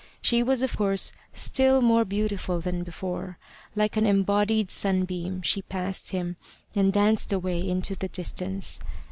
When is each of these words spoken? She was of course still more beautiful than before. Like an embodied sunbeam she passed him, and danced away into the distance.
She 0.19 0.41
was 0.41 0.63
of 0.63 0.75
course 0.77 1.11
still 1.31 1.79
more 1.79 2.05
beautiful 2.05 2.59
than 2.59 2.81
before. 2.83 3.37
Like 3.75 3.97
an 3.97 4.07
embodied 4.07 4.71
sunbeam 4.71 5.43
she 5.43 5.61
passed 5.61 6.09
him, 6.09 6.37
and 6.75 6.91
danced 6.91 7.31
away 7.31 7.69
into 7.69 7.93
the 7.95 8.07
distance. 8.07 8.79